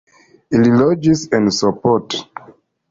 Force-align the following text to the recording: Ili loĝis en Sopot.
Ili 0.59 0.71
loĝis 0.79 1.23
en 1.41 1.53
Sopot. 1.61 2.21